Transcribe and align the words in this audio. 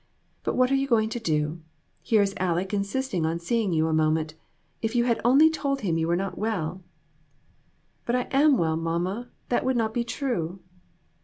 But 0.41 0.55
what 0.55 0.71
are 0.71 0.75
you 0.75 0.87
going 0.87 1.09
to 1.09 1.19
do? 1.19 1.61
Here 2.01 2.23
is 2.23 2.33
Aleck 2.39 2.73
insist 2.73 3.13
ing 3.13 3.23
on 3.23 3.37
seeing 3.37 3.71
you 3.71 3.85
a 3.85 3.93
moment. 3.93 4.33
If 4.81 4.95
you 4.95 5.03
had 5.03 5.21
only 5.23 5.47
told 5.47 5.81
him 5.81 5.95
you 5.99 6.07
were 6.07 6.15
not 6.15 6.39
well." 6.39 6.81
"But 8.05 8.15
I 8.15 8.27
am 8.31 8.57
well, 8.57 8.77
mamma; 8.77 9.29
that 9.49 9.63
would 9.63 9.77
not 9.77 9.93
be 9.93 10.03
true." 10.03 10.57